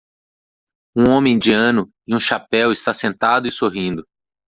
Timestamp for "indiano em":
1.35-2.15